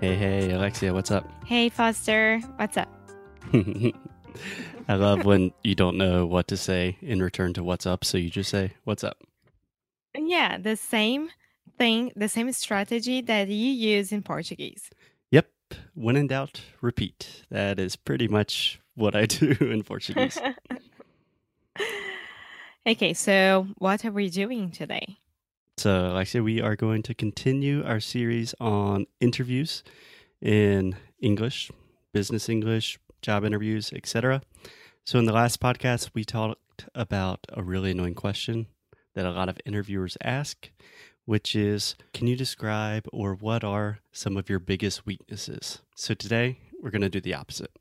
[0.00, 1.30] Hey, hey, Alexia, what's up?
[1.44, 2.40] Hey, Foster.
[2.56, 2.88] What's up?
[4.88, 8.16] I love when you don't know what to say in return to what's up, so
[8.16, 9.18] you just say, What's up?
[10.16, 11.28] Yeah, the same
[11.76, 14.88] thing, the same strategy that you use in Portuguese.
[15.32, 15.50] Yep.
[15.92, 17.44] When in doubt, repeat.
[17.50, 20.38] That is pretty much what I do in Portuguese.
[22.86, 25.18] okay, so what are we doing today?
[25.80, 29.82] So, uh, like I said, we are going to continue our series on interviews
[30.42, 31.70] in English,
[32.12, 34.42] business English, job interviews, etc.
[35.06, 38.66] So, in the last podcast, we talked about a really annoying question
[39.14, 40.70] that a lot of interviewers ask,
[41.24, 45.80] which is Can you describe or what are some of your biggest weaknesses?
[45.96, 47.74] So, today we're going to do the opposite.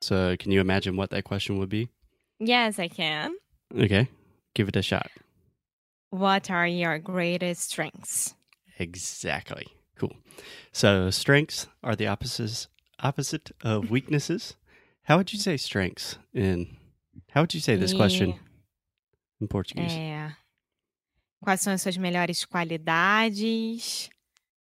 [0.00, 1.88] So, can you imagine what that question would be?
[2.38, 3.34] Yes, I can.
[3.76, 4.08] Okay,
[4.54, 5.10] give it a shot.
[6.10, 8.34] What are your greatest strengths?
[8.78, 9.66] Exactly.
[9.98, 10.16] Cool.
[10.72, 12.68] So strengths are the opposites
[13.00, 14.56] opposite of weaknesses.
[15.04, 16.76] How would you say strengths in
[17.32, 18.34] how would you say this question
[19.40, 19.92] in Portuguese?
[19.92, 20.32] é,
[21.42, 24.10] quais são as suas melhores qualidades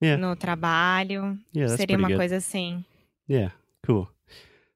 [0.00, 0.16] Yeah.
[0.16, 1.38] no trabalho?
[1.52, 2.18] Yeah, that's Seria uma good.
[2.18, 2.84] coisa assim.
[3.26, 3.50] Yeah,
[3.86, 4.08] cool.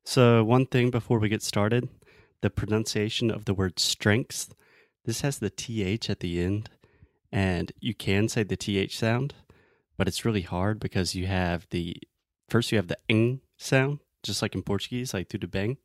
[0.05, 1.89] So one thing before we get started,
[2.41, 4.49] the pronunciation of the word strengths.
[5.09, 6.69] This has the th at the end,
[7.33, 9.33] and you can say the th sound,
[9.97, 11.97] but it's really hard because you have the
[12.50, 15.78] first you have the ng sound, just like in Portuguese, like tudo bem.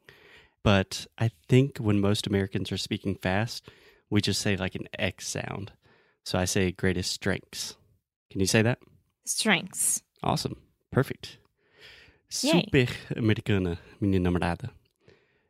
[0.61, 3.69] But I think when most Americans are speaking fast,
[4.09, 5.71] we just say like an x sound.
[6.25, 7.77] So I say greatest strengths.
[8.29, 8.79] Can you say that?
[9.23, 10.03] Strengths.
[10.21, 10.57] Awesome.
[10.91, 11.37] Perfect.
[12.41, 12.67] Yay.
[12.67, 14.71] Super americana, minha namorada.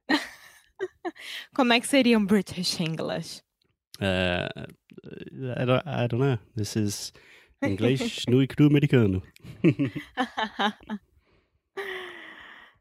[1.55, 3.41] Como é que seria um British English?
[4.01, 4.49] Uh,
[5.57, 6.37] I don't, I don't know.
[6.55, 7.11] This is
[7.61, 9.21] English no e cru americano.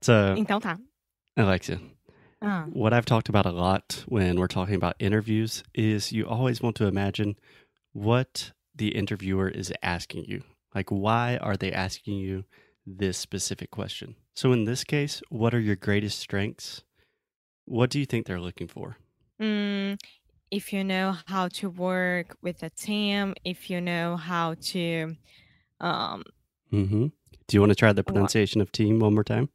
[0.00, 0.78] So, então tá.
[1.36, 1.80] Alexia,
[2.42, 6.60] Ah, what I've talked about a lot when we're talking about interviews is you always
[6.60, 7.36] want to imagine
[7.92, 10.42] what the interviewer is asking you.
[10.74, 12.44] Like, why are they asking you
[12.84, 14.16] this specific question?
[14.34, 16.82] So, in this case, what are your greatest strengths?
[17.64, 18.96] What do you think they're looking for?
[19.40, 19.96] mm,
[20.52, 25.16] if you know how to work with a team, if you know how to
[25.80, 26.22] um
[26.72, 27.06] Mm-hmm.
[27.48, 29.48] Do you want to try the pronunciation of team one more time?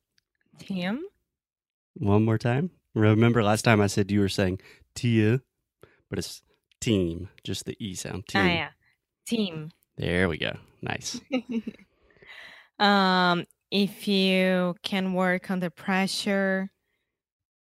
[0.59, 1.01] team.
[1.95, 2.69] One more time?
[2.93, 4.59] Remember last time I said you were saying
[4.95, 5.41] tia,
[6.09, 6.41] but it's
[6.81, 8.27] team, just the E sound.
[8.27, 8.41] Team.
[8.41, 8.69] Ah, yeah.
[9.25, 9.69] Team.
[9.97, 10.57] There we go.
[10.81, 11.19] Nice.
[12.79, 16.69] um if you can work under pressure,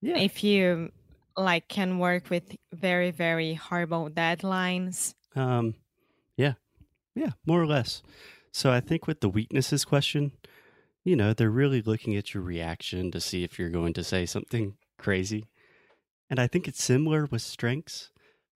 [0.02, 0.18] Yeah.
[0.18, 0.90] if you
[1.36, 5.14] like can work with very very horrible deadlines.
[5.36, 5.74] Um,
[6.36, 6.54] yeah,
[7.14, 8.02] yeah, more or less.
[8.52, 10.32] So I think with the weaknesses question,
[11.04, 14.26] you know, they're really looking at your reaction to see if you're going to say
[14.26, 15.46] something crazy.
[16.28, 18.10] And I think it's similar with strengths,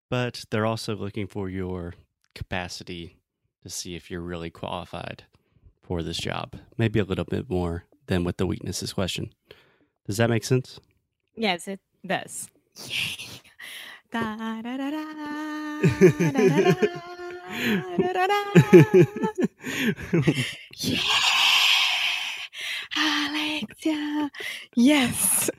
[0.08, 1.94] but they're also looking for your
[2.34, 3.18] capacity
[3.62, 5.24] to see if you're really qualified
[5.82, 6.56] for this job.
[6.78, 9.32] Maybe a little bit more than with the weaknesses question.
[10.06, 10.80] Does that make sense?
[11.36, 12.48] Yes, it does
[14.12, 14.90] da, da, da,
[20.76, 21.00] yeah,
[22.96, 24.30] Alexia,
[24.74, 25.50] yes.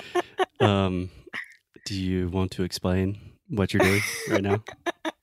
[0.60, 1.10] um,
[1.84, 4.62] do you want to explain what you're doing right now?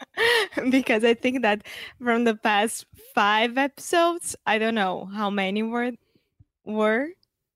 [0.69, 1.63] because I think that
[2.01, 2.86] from the past
[3.16, 5.92] five episodes, I don't know how many were
[6.66, 7.10] were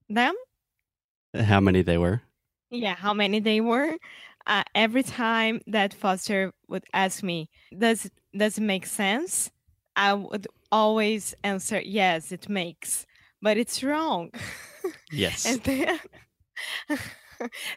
[0.10, 0.36] them.
[1.34, 2.22] How many they were?
[2.70, 3.98] Yeah, how many they were.
[4.46, 9.52] Uh, every time that Foster would ask me, "Does does it make sense?"
[9.96, 13.06] I would always answer, "Yes, it makes,"
[13.42, 14.32] but it's wrong.
[15.12, 15.46] Yes.
[15.46, 16.00] and then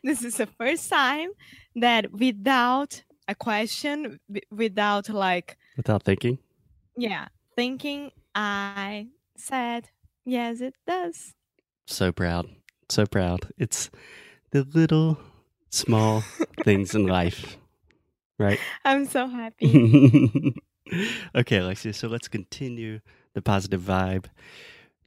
[0.04, 1.30] this is the first time
[1.76, 4.18] that without a question,
[4.50, 6.38] without like Without thinking?
[6.96, 9.90] yeah, thinking, I said,
[10.24, 11.34] "Yes, it does."
[11.86, 12.46] So proud.
[12.88, 13.50] So proud.
[13.58, 13.90] It's
[14.50, 15.18] the little
[15.70, 16.22] small
[16.64, 17.56] things in life
[18.40, 18.58] right?
[18.84, 20.54] I'm so happy.
[21.34, 23.00] okay, Alexia, so let's continue
[23.34, 24.24] the positive vibe.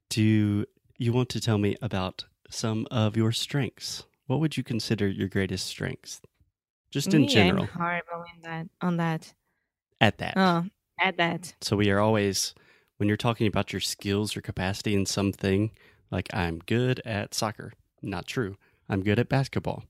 [0.10, 0.66] Do
[0.98, 4.06] you want to tell me about some of your strengths?
[4.28, 6.22] What would you consider your greatest strengths?
[6.92, 9.34] Just in general, I'm horrible in that on that.
[10.00, 10.36] at that.
[10.38, 10.64] Oh,
[11.00, 11.56] at that.
[11.60, 12.54] So we are always,
[12.98, 15.72] when you're talking about your skills or capacity in something,
[16.12, 17.74] like I'm good at soccer.
[18.04, 18.58] Not true.
[18.90, 19.84] I'm good at basketball.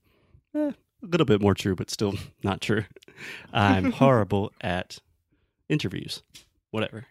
[0.54, 0.70] Eh,
[1.02, 2.84] a little bit more true, but still not true.
[3.52, 4.98] I'm horrible at
[5.68, 6.22] interviews.
[6.70, 7.06] Whatever.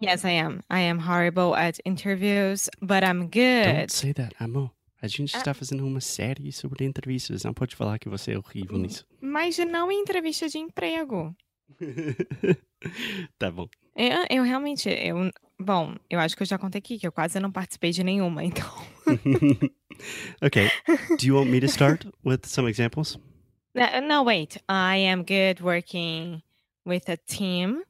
[0.00, 0.60] Yes, I am.
[0.70, 3.64] I am horrible at interviews, but I'm good.
[3.64, 4.70] Don't say that, amor.
[5.02, 5.38] A gente Ah.
[5.38, 7.44] está fazendo uma série sobre entrevistas.
[7.44, 9.06] Não pode falar que você é horrível nisso.
[9.20, 11.34] Mas não em entrevista de emprego.
[13.38, 13.68] tá bom.
[13.96, 17.38] Eu, eu realmente, eu, bom, eu acho que eu já contei aqui que eu quase
[17.38, 18.66] não participei de nenhuma, então.
[20.42, 20.70] Okay.
[21.18, 23.18] Do you want me to start with some examples?
[23.76, 24.56] No, no, wait.
[24.68, 26.42] I am good working
[26.84, 27.82] with a team.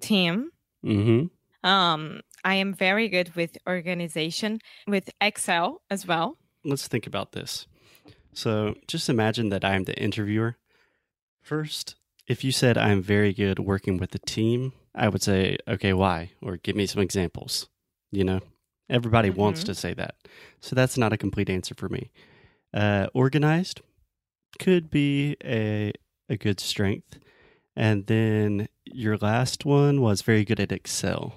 [0.00, 0.50] Team.
[0.84, 1.66] Mm-hmm.
[1.68, 6.38] Um, I am very good with organization, with Excel as well.
[6.64, 7.66] let's think about this.
[8.32, 10.56] So just imagine that I'm the interviewer.
[11.42, 11.96] First,
[12.28, 16.30] if you said I'm very good working with the team, I would say, okay, why?
[16.42, 17.68] Or give me some examples.
[18.12, 18.40] You know,
[18.90, 19.66] everybody wants Mhm.
[19.66, 20.14] to say that.
[20.60, 22.10] So that's not a complete answer for me.
[22.72, 23.80] Uh, organized
[24.58, 25.92] could be a,
[26.28, 27.18] a good strength.
[27.76, 31.34] And then your last one was very good at Excel.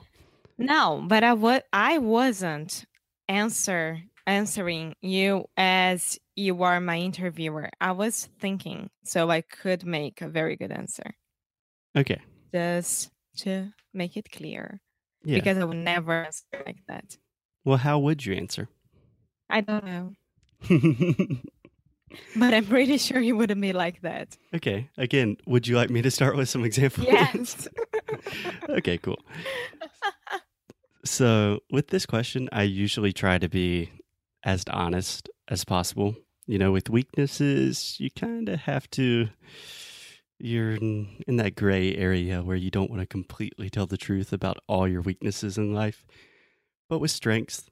[0.58, 2.86] No, but I wa- I wasn't
[3.28, 7.70] answer answering you as you are my interviewer.
[7.80, 11.16] I was thinking, so I could make a very good answer.
[11.96, 12.22] Okay.
[12.54, 14.82] Just to make it clear.
[15.24, 15.36] Yeah.
[15.38, 17.18] Because I would never answer like that.
[17.68, 18.70] Well, how would you answer?
[19.50, 20.14] I don't know.
[22.38, 24.38] But I'm pretty sure you wouldn't be like that.
[24.56, 24.90] Okay.
[24.98, 27.06] Again, would you like me to start with some examples?
[27.06, 27.68] Yes.
[28.70, 29.20] okay, cool.
[31.04, 33.92] So, with this question, I usually try to be
[34.44, 36.16] as honest as possible.
[36.46, 39.28] You know, with weaknesses, you kind of have to,
[40.40, 44.32] you're in, in that gray area where you don't want to completely tell the truth
[44.32, 46.06] about all your weaknesses in life.
[46.90, 47.70] But with strengths,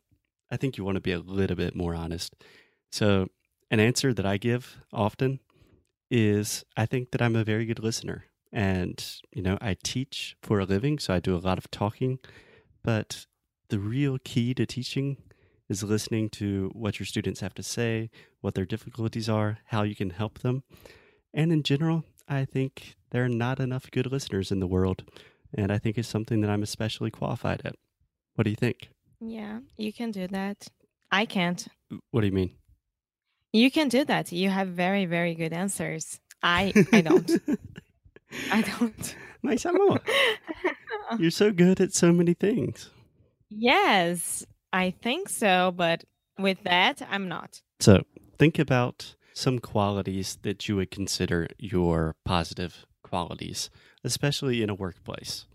[0.52, 2.36] I think you want to be a little bit more honest.
[2.92, 3.28] So,
[3.72, 5.40] an answer that I give often
[6.12, 8.26] is I think that I'm a very good listener.
[8.52, 9.04] And,
[9.34, 12.20] you know, I teach for a living, so I do a lot of talking.
[12.84, 13.26] But
[13.70, 15.18] the real key to teaching
[15.68, 19.96] is listening to what your students have to say, what their difficulties are, how you
[19.96, 20.64] can help them.
[21.34, 25.04] And in general, I think there are not enough good listeners in the world.
[25.54, 27.76] And I think it's something that I'm especially qualified at.
[28.36, 28.90] What do you think?
[29.20, 30.68] Yeah, you can do that.
[31.12, 31.66] I can't.
[32.12, 32.52] What do you mean?
[33.54, 34.32] You can do that.
[34.32, 36.20] You have very, very good answers.
[36.44, 37.32] I I don't.
[38.52, 39.16] I don't.
[39.44, 40.00] Nice amor.
[41.20, 42.90] You're so good at so many things.
[43.50, 46.04] yes, I think so, but
[46.40, 47.62] with that, I'm not.
[47.80, 48.02] So
[48.40, 53.70] think about some qualities that you would consider your positive qualities,
[54.04, 55.46] especially in a workplace.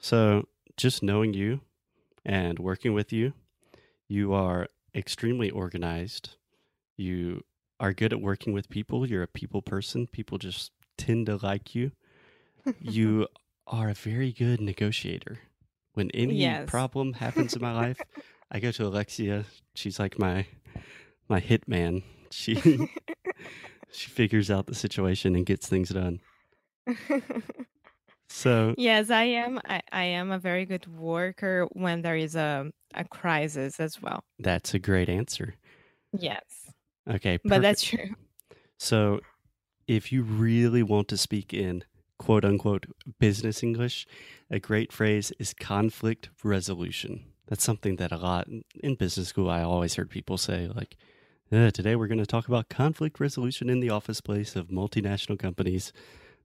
[0.00, 0.46] So
[0.76, 1.60] just knowing you
[2.24, 3.32] and working with you,
[4.08, 6.36] you are extremely organized.
[6.96, 7.42] You
[7.80, 9.08] are good at working with people.
[9.08, 10.06] You're a people person.
[10.06, 11.92] People just tend to like you.
[12.80, 13.28] You
[13.66, 15.38] are a very good negotiator.
[15.94, 16.68] When any Yes.
[16.68, 18.02] problem happens in my life,
[18.50, 19.44] I go to Alexia.
[19.74, 20.46] She's like my
[21.28, 22.02] my hitman.
[22.30, 22.54] She
[23.92, 26.20] she figures out the situation and gets things done.
[28.28, 29.60] So yes, I am.
[29.64, 34.24] I, I am a very good worker when there is a a crisis as well.
[34.38, 35.54] that's a great answer.
[36.12, 36.72] Yes,
[37.08, 38.10] Okay, but that's true.
[38.78, 39.20] So,
[39.88, 41.84] if you really want to speak in
[42.18, 42.86] quote unquote
[43.20, 44.06] business English,
[44.50, 47.32] a great phrase is conflict resolution.
[47.48, 48.48] That's something that a lot
[48.82, 50.96] in business school I always heard people say, like,
[51.52, 55.38] "Uh, today we're going to talk about conflict resolution in the office place of multinational
[55.38, 55.92] companies.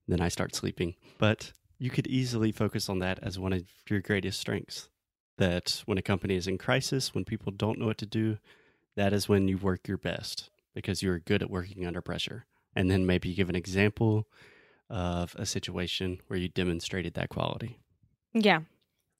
[0.07, 0.95] Then I start sleeping.
[1.19, 4.89] But you could easily focus on that as one of your greatest strengths.
[5.37, 8.37] That when a company is in crisis, when people don't know what to do,
[8.97, 12.45] that is when you work your best because you're good at working under pressure.
[12.75, 14.27] And then maybe give an example
[14.89, 17.79] of a situation where you demonstrated that quality.
[18.33, 18.61] Yeah,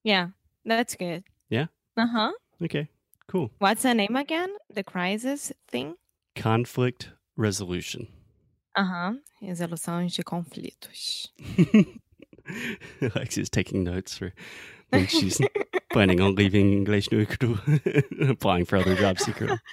[0.03, 0.29] yeah,
[0.65, 1.23] that's good.
[1.49, 1.67] Yeah?
[1.95, 2.31] Uh huh.
[2.61, 2.89] Okay,
[3.27, 3.51] cool.
[3.59, 4.49] What's the name again?
[4.73, 5.95] The crisis thing.
[6.35, 8.07] Conflict resolution.
[8.77, 9.19] Aham.
[9.41, 11.29] Resolução de conflitos.
[13.01, 14.33] Alexia's taking notes for
[14.89, 15.39] when she's
[15.91, 17.57] planning on leaving English no Cru,
[18.29, 19.59] applying for other jobs secretly.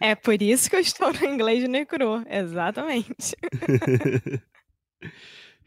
[0.00, 2.24] É por isso que eu estou no inglês no cru.
[2.26, 3.36] Exatamente.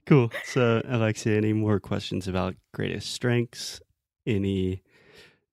[0.08, 0.32] Cool.
[0.46, 3.80] So, Alexia, any more questions about greatest strengths?
[4.26, 4.82] Any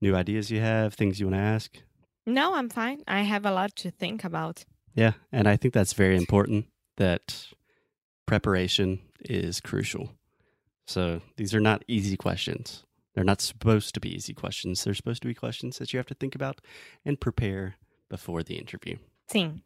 [0.01, 1.77] new ideas you have, things you want to ask?
[2.27, 3.03] No, I'm fine.
[3.07, 4.65] I have a lot to think about.
[4.95, 5.13] Yeah.
[5.33, 7.53] And I think that's very important that
[8.27, 10.11] preparation is crucial.
[10.89, 12.83] So, these are not easy questions.
[13.15, 14.83] They're not supposed to be easy questions.
[14.85, 16.61] They're supposed to be questions that you have to think about
[17.05, 17.75] and prepare
[18.09, 18.97] before the interview.
[19.31, 19.61] Sim.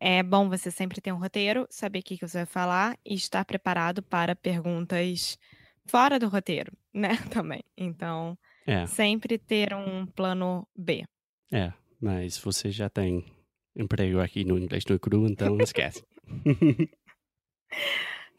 [0.00, 3.14] É bom você sempre ter um roteiro, saber o que, que você vai falar e
[3.14, 5.38] estar preparado para perguntas
[5.86, 7.16] fora do roteiro, né?
[7.30, 7.62] Também.
[7.76, 11.04] Então, É, sempre ter um plano B.
[11.52, 11.72] é.
[12.00, 13.24] Mas você já tem
[13.74, 16.04] emprego aqui no Inglês no Cru, então esquece.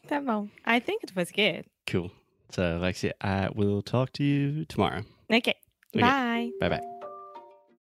[0.08, 0.48] Tá bom.
[0.66, 1.64] I think it was good.
[1.90, 2.10] cool.
[2.50, 5.02] So, Alexia, I will talk to you tomorrow.
[5.30, 5.48] Ok.
[5.94, 6.00] Ok.
[6.00, 6.50] Bye.
[6.60, 6.99] Bye bye.